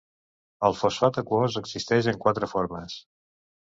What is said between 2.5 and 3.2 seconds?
formes.